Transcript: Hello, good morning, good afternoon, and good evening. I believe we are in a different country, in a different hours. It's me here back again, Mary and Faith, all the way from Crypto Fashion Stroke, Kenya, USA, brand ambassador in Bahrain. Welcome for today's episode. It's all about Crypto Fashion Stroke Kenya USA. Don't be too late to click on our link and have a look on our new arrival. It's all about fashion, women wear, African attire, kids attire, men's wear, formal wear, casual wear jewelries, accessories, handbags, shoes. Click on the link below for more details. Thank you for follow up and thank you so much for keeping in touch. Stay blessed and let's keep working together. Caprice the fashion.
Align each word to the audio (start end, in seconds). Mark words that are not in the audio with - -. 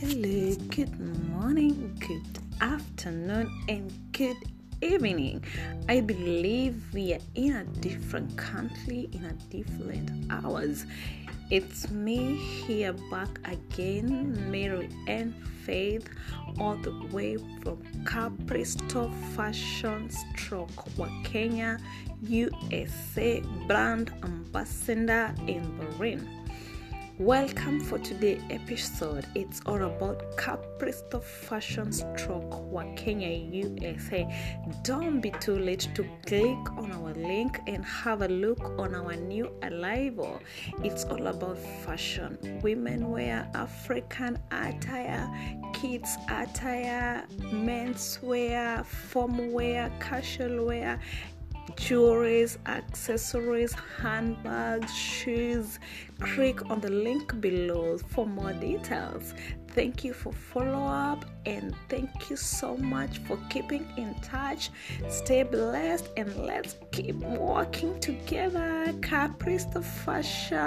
Hello, 0.00 0.54
good 0.70 0.98
morning, 1.28 1.94
good 2.00 2.38
afternoon, 2.62 3.52
and 3.68 3.92
good 4.12 4.38
evening. 4.80 5.44
I 5.90 6.00
believe 6.00 6.82
we 6.94 7.12
are 7.12 7.20
in 7.34 7.52
a 7.56 7.64
different 7.64 8.34
country, 8.38 9.10
in 9.12 9.26
a 9.26 9.34
different 9.52 10.10
hours. 10.30 10.86
It's 11.50 11.90
me 11.90 12.36
here 12.36 12.94
back 13.10 13.28
again, 13.44 14.50
Mary 14.50 14.88
and 15.06 15.34
Faith, 15.66 16.08
all 16.58 16.76
the 16.76 16.98
way 17.12 17.36
from 17.62 17.82
Crypto 18.06 19.10
Fashion 19.36 20.08
Stroke, 20.08 20.82
Kenya, 21.24 21.78
USA, 22.22 23.42
brand 23.66 24.14
ambassador 24.22 25.34
in 25.46 25.62
Bahrain. 25.78 26.39
Welcome 27.20 27.80
for 27.80 27.98
today's 27.98 28.40
episode. 28.48 29.26
It's 29.34 29.60
all 29.66 29.82
about 29.82 30.38
Crypto 30.38 31.20
Fashion 31.20 31.92
Stroke 31.92 32.96
Kenya 32.96 33.28
USA. 33.28 34.26
Don't 34.84 35.20
be 35.20 35.30
too 35.32 35.58
late 35.58 35.86
to 35.96 36.08
click 36.24 36.78
on 36.78 36.90
our 36.92 37.12
link 37.12 37.60
and 37.66 37.84
have 37.84 38.22
a 38.22 38.28
look 38.28 38.64
on 38.78 38.94
our 38.94 39.16
new 39.16 39.52
arrival. 39.62 40.40
It's 40.82 41.04
all 41.04 41.26
about 41.26 41.58
fashion, 41.58 42.38
women 42.62 43.10
wear, 43.10 43.46
African 43.52 44.38
attire, 44.50 45.28
kids 45.74 46.16
attire, 46.30 47.26
men's 47.52 48.18
wear, 48.22 48.82
formal 48.82 49.50
wear, 49.50 49.92
casual 50.00 50.64
wear 50.64 50.98
jewelries, 51.76 52.58
accessories, 52.66 53.74
handbags, 54.00 54.94
shoes. 54.94 55.78
Click 56.20 56.70
on 56.70 56.80
the 56.80 56.90
link 56.90 57.40
below 57.40 57.98
for 57.98 58.26
more 58.26 58.52
details. 58.52 59.34
Thank 59.68 60.02
you 60.04 60.12
for 60.12 60.32
follow 60.32 60.84
up 60.84 61.24
and 61.46 61.74
thank 61.88 62.28
you 62.28 62.36
so 62.36 62.76
much 62.76 63.18
for 63.18 63.38
keeping 63.50 63.86
in 63.96 64.14
touch. 64.20 64.70
Stay 65.08 65.44
blessed 65.44 66.08
and 66.16 66.36
let's 66.36 66.76
keep 66.90 67.14
working 67.16 67.98
together. 68.00 68.92
Caprice 69.00 69.64
the 69.66 69.82
fashion. 69.82 70.58